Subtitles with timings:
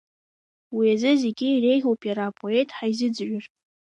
[0.75, 3.43] Уи азы зегьы иреиӷьуп иара апоет ҳаизыӡырҩыр…